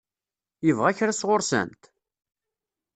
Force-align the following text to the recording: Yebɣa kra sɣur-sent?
Yebɣa 0.65 0.97
kra 0.97 1.13
sɣur-sent? 1.15 1.81